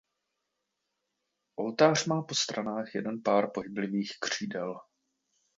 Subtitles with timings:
[1.55, 4.79] Oltář má po stranách jeden pár pohyblivých křídel.